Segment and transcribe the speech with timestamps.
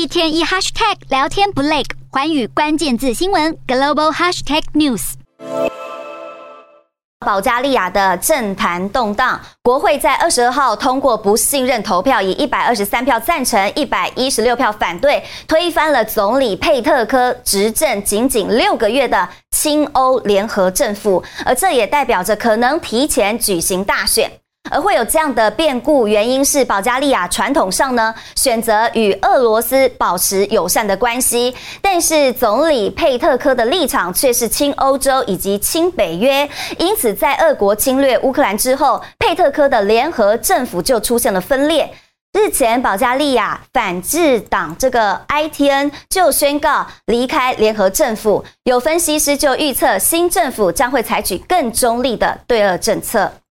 [0.00, 5.12] 一天一 hashtag 聊天不累，环宇关键字新闻 global hashtag news。
[7.26, 24.39] 保加利亚的政坛动荡，国会在二十二号通过不信任投票，以一百二十三票赞成、一百一十六票反对，推翻了总理佩特科执政仅仅六个月的亲欧联合政府，而这也代表着可能提前举行大选。
[24.70, 36.48] 而会有这样的变故，原因是保加利亚传统上呢，选择与俄罗斯保持友善的关系，但是总理佩特科的立场却是亲欧洲以及亲北约，
[36.78, 41.92] 因此在俄国侵略乌克兰之后，佩特科的联合政府就出现了分裂。
[42.32, 53.32] 日前，保加利亚反智党这个 ITN 就宣告离开联合政府，有分析师就预测新政府将会采取更中立的对俄政策。